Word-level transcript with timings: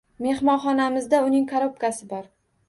Mehmonxonamizda 0.27 1.19
uning 1.27 1.45
korobkasi 1.53 2.11
bor. 2.17 2.27